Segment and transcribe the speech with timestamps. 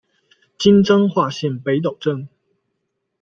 [0.57, 2.27] 今彰化县北斗镇。